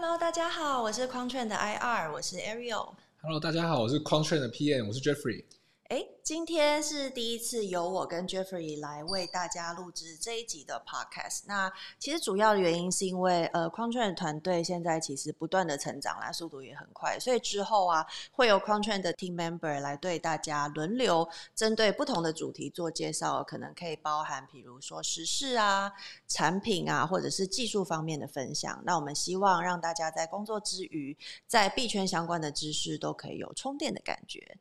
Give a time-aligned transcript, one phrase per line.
[0.00, 2.94] Hello，大家好，我是 q u a n t r a i n 的 IR，我是 Ariel。
[3.20, 5.44] Hello，大家好，我是 q u a n t r a i n 的 PM，我是 Jeffrey。
[5.88, 11.44] 哎，今天是第一次由我跟 Jeffrey 来为大家录制这一集的 Podcast。
[11.46, 25.90] 那其实主要的原因是因为呃，匡券的团队现在其实不断的成长啦，速度也很快，所以之后啊，会有匡券的 Team Member 来对大家轮流针对不同的主题做介绍，可能可以包含比如说时事啊、
[26.26, 28.78] 产品啊，或者是技术方面的分享。
[28.84, 31.16] 那我们希望让大家在工作之余，
[31.46, 34.58] 在币圈相关的知识都可以有充电的感觉。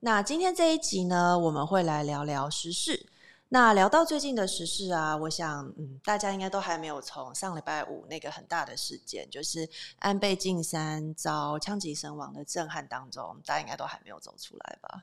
[0.00, 3.06] 那今天这一集呢，我们会来聊聊时事。
[3.48, 15.02] 那聊到最近的时事啊，我想，嗯，大家应该都还没有从上礼拜五那个很大的事件，就是安倍晋三遭枪击身亡的震撼当中，大家应该都还没有走出来吧？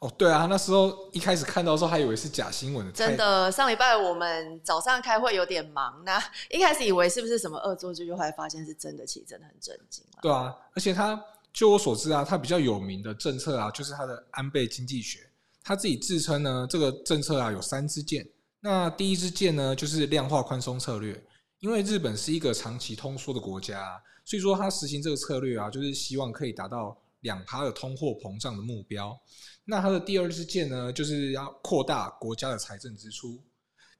[0.00, 10.04] 哦，对啊，那时候一开始看到的时候还以为是假新闻，真的，上礼拜我们早上开会有点忙，那一开始以为是不是什么恶作剧，就后来发现是真的，其实真的很震惊。
[10.20, 11.22] 对啊，而且他。
[11.52, 15.20] 就我所知啊，他比较有名的政策啊，就是他的安倍经济学。
[15.62, 18.26] 他自己自称呢，这个政策啊有三支箭。
[18.60, 21.22] 那第一支箭呢，就是量化宽松策略。
[21.60, 29.16] 因为日本是一个长期通缩的国家，所以说他实行这个策略啊，就是希望可以达到两趴的通货膨胀的目标。
[29.64, 33.40] 那他的第二支箭呢，就是要扩大国家的财政支出。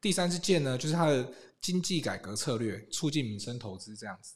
[0.00, 4.34] 第三支箭呢，就是他的经济改革策略，促进民生投资这样子。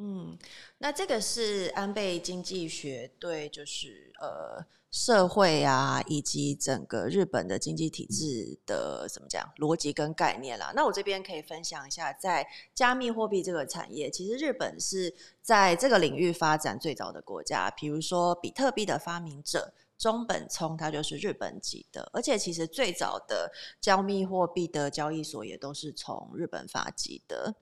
[0.00, 0.38] 嗯，
[0.78, 10.72] 那这个是安倍经济学对，就是呃社会啊，以及整个日本的经济体制的怎么讲逻辑跟概念啦。
[10.74, 17.68] 那我这边可以分享一下，在加密货币这个产业，其实日本是在这个领域发展最早的国家。
[17.72, 19.74] 比如说，比特币的发明者。
[19.98, 27.52] 中本聪，它就是日本籍的，而且其实最早的加密货币的交易所也都是从日本发迹的。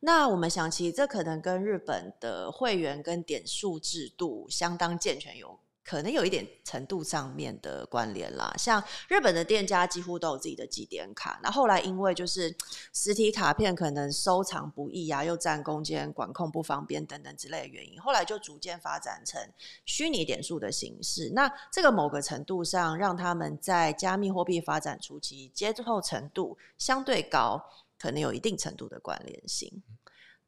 [0.00, 5.58] 那我们想，其实这可能跟日本的会员跟点数制度相当健全有。
[5.88, 12.54] 可能有一点程度上面的关联啦，像日本的店家几乎都有自己的积点卡，那后来因为就是
[12.92, 19.40] 实体卡片可能收藏不易啊，又占空间、管控不方便等等之类的原因，后来就逐渐发展成
[19.86, 21.30] 虚拟点数的形式。
[21.32, 27.64] 那这个某个程度上，让他们在加密货币发展初期接受程度相对高，
[27.98, 29.82] 可能有一定程度的关联性。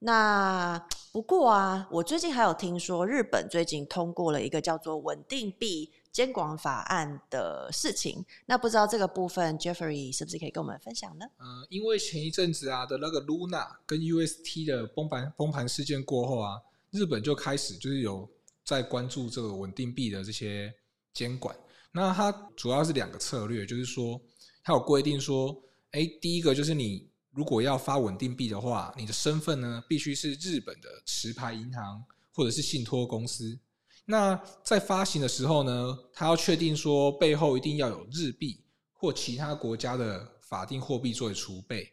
[0.03, 0.79] 那
[1.13, 8.25] 不过啊，我最近还有听说，日本最近通过了一个叫做稳定币监管法案的事情。
[8.47, 11.27] 那不知道这个部分，Jeffrey 是不是可以跟我们分享呢？
[11.39, 16.59] 嗯，因为前一阵子啊的那个 Luna 跟 UST 的崩盘崩盘事件过后啊，
[16.91, 18.27] 日本就开始就是有
[18.65, 20.73] 在关注这个稳定币的这些
[21.13, 21.55] 监管。
[21.93, 24.19] 那它主要是两个策略，就是说
[24.65, 25.55] 它有规定说，
[25.91, 27.10] 哎，第一个就是你。
[27.33, 32.05] 如果要发稳定币的话，你的身份呢必须是日本的持牌银行
[32.35, 33.59] 或者是信托公司。
[34.05, 41.89] 那在发行的时候呢，他要确定说背后一定要有日币或其他国家的法定货币作为储备。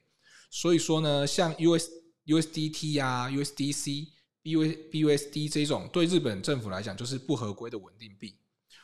[0.49, 1.87] 所以说呢，像 US
[2.25, 4.07] USDT 啊、USDC、
[4.43, 8.35] BU BUSD 这种对日本政府来讲就是不合规的稳定币。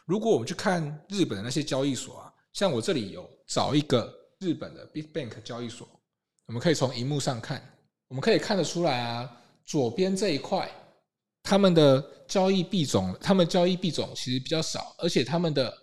[0.05, 5.89] 如果我们去看日本的那些交易所啊，像我这里有找一个日本的 BitBank 交易所。
[6.47, 7.61] 我们可以从荧幕上看，
[8.07, 9.29] 我们可以看得出来啊，
[9.65, 10.69] 左边这一块，
[11.43, 15.73] 他们的交易币种，他们交易币种其实比较少，而且他们的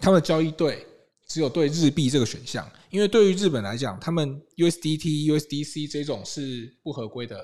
[0.00, 0.86] 他们的交易对
[1.28, 7.38] 只有对日币这个选项，因为对于日本来讲，他们 USDT、USDC 这种是不合规的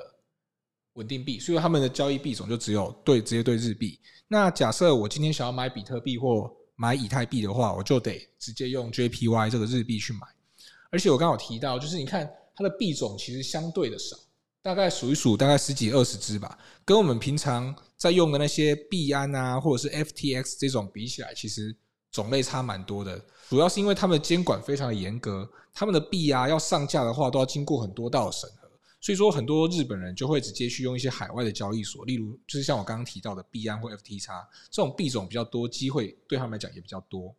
[0.94, 3.98] 稳定币，所以他们的交易币种就只有对直接对日币。
[4.28, 10.20] 那假设我今天想要买比特币或买以太币的话，我就得直接用 JPY 这个日币去买。
[10.92, 14.14] 而且我刚好提到，就是你看它的币种其实相对的少，
[14.62, 21.74] 大概数一数，大概十几二十只吧，跟我们平常在用的那些币安啊，或者是 FTX 这种比起来，其实
[22.10, 23.24] 种类差蛮多的。
[23.48, 28.70] 主要是因为他们的监管非常的严格，他们的币啊要上架的话，都要经过很多道审核，
[29.00, 34.26] 所以说很多日本人就会直接去用一些海外的交易所，例如就是像我刚刚提到的币安或 FTX
[34.70, 37.34] 这种币种比较多，机会对他们来讲也比较多。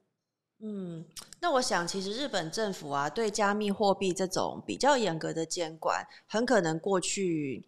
[0.59, 1.03] 嗯，
[1.41, 7.65] 那我想，其实日本政府啊，对加密货币这种比较严格的监管，很可能过去。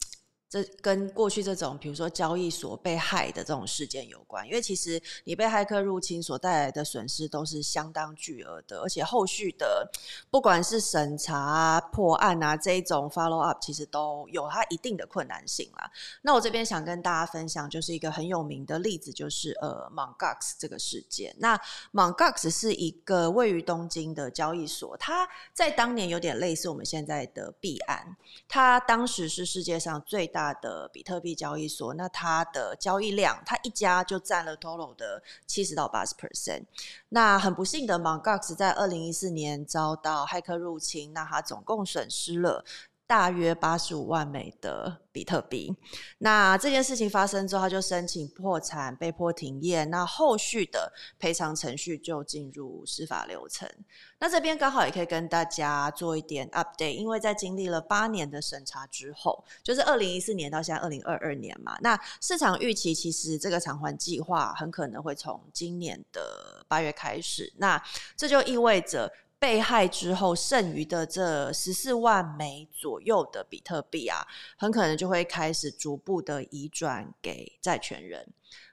[0.56, 9.86] 这跟过去这种，比如说交易所被害的这种事件有关，因为其实你被骇客入侵所带来的损失都是相当巨额的，而且后续的
[10.32, 15.92] 不管是审查啊、破案啊这一种 follow up，其实都有它一定的困难性啦。
[16.22, 21.36] 那我这边想跟大家分享，就是一个很有名的例子，就是呃 m o n g o x 这个事件。
[21.38, 21.60] 那
[21.92, 28.16] m o n g o x 是一个位于东京的交易所，它在当年有点类似我们现在的币安，
[28.48, 30.45] 它当时是世界上最大。
[30.54, 36.64] 的比特币交易所，那它的交易量，它一家就占了 total 的七十到八十 percent。
[37.10, 42.64] 那很不幸的 m o n g o x 在二零一四年遭到骇客入侵，那它总共损失了。
[43.08, 45.72] 大约八十五万美的比特币。
[46.18, 49.84] 那这件事情发生之后，他就申请破产，被迫停业。
[49.86, 53.70] 那后续的赔偿程序就进入司法流程。
[54.18, 61.78] 那这边刚好也可以跟大家做一点 update，因为在经历了八年的审查之后，就是二零一四年到现在二零二二年嘛。
[61.82, 67.54] 那市场预期其实这个偿还计划很可能会从今年的八月开始。
[67.58, 67.82] 那
[68.18, 69.12] 这就意味着。
[69.46, 74.26] 被害之后剩余的这十四万枚左右的比特币啊，
[74.58, 78.28] 很可能就会开始逐步的移转给债权人。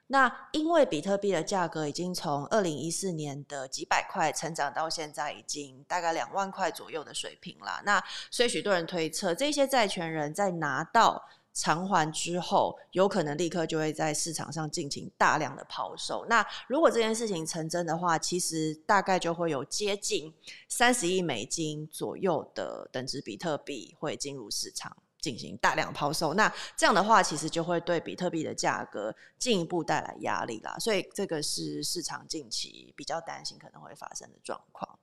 [0.07, 7.79] 那因为比特币的价格已经从二零一四年的几百块成长到现在已经大概两万块左右的水平了。
[7.85, 11.23] 那所以许多人推测，这些债权人在拿到。
[11.53, 16.25] 偿还之后，有可能立刻就会在市场上进行大量的抛售。
[16.27, 20.33] 那如果这件事情成真的话，其实大概就会有接近
[20.67, 26.33] 三十亿美金左右的等值比特币会进入市场进行大量抛售。
[26.33, 30.75] 那这样的话，其实就会对比特币的价格进一步带来压力啦。
[30.79, 34.97] 所以这个是市场近期比较担心可能会发生的状况。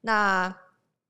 [0.00, 0.52] 那。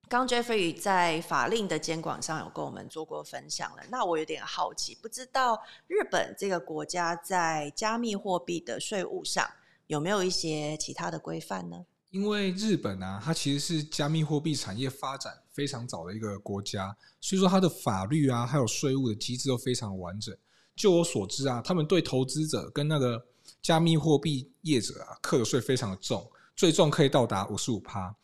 [0.09, 9.45] 刚 Jeffrey 在法令的监管上有跟我们做过分享了，那我有点好奇，不知道日本这个国家在加密货币的税务上
[9.89, 11.85] 有没有一些其他的规范呢？
[12.11, 20.33] 因为日本啊，它其实是加密货币产业发展非常早的一个国家，所以说它的法律啊，还有税务的机制都非常完整。
[20.77, 23.27] 就我所知啊，他们对投资者跟那个
[23.61, 28.15] 加密货币业者啊，课的税非常的重，最重可以到达五十五趴。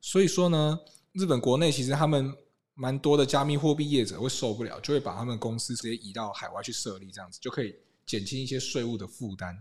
[0.00, 0.78] 所以说呢。
[1.12, 2.34] 日本国内其实他们
[2.74, 7.74] 蛮多的加密货币业者会受不了，就会把他们公司直接移到海外去设立，这样子就可以
[8.06, 9.56] 减轻一些税务的负担。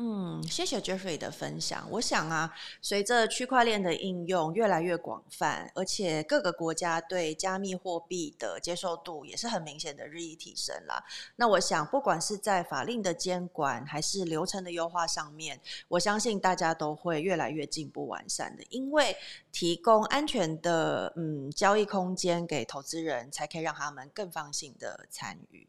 [0.00, 1.84] 嗯，谢谢 Jeffrey 的分享。
[1.90, 11.02] 我想啊，随着区块链的应用越来越广泛，而且各个国家对加密货币的接受度也是很明显的日益提升了。
[11.34, 18.62] 那我想，不管是在法令的监管还是流程的优化上面，我相信大家都会越来越进步完善的。
[18.70, 19.16] 因为
[19.50, 25.66] 提供安全的嗯交易空间给投资人，才可以让他们更放心的参与。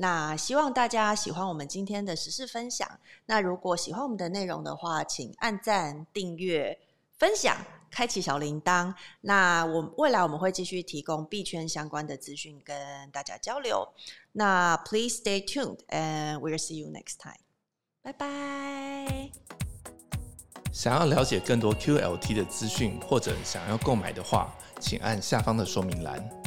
[0.00, 2.88] 那希望大家喜欢我们今天的时事分享。
[3.26, 6.78] 那如果喜欢我们的内容的话，请按赞、订阅、
[7.18, 7.56] 分享、
[7.90, 8.94] 开启小铃铛。
[9.20, 13.88] 那我未来我们会继续提供币圈相关的资讯跟大家交流。
[14.30, 17.40] 那 Please stay tuned and we'll see you next time。
[18.00, 19.30] 拜拜。
[20.72, 26.37] 想要了解更多 QLT 的资讯或者想要购买的话，请按下方的说明栏。